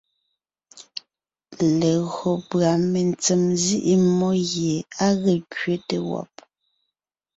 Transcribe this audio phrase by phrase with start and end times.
[1.79, 6.31] Legÿo pʉ́a mentsèm nzíʼi mmó gie á ge kẅete wɔ́b,